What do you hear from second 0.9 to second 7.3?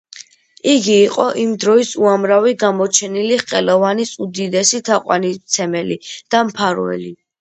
იყო იმ დროის უამრავი გამოჩენილი ხელოვანის უდიდესი თაყვანისმცემელი და მფარველი.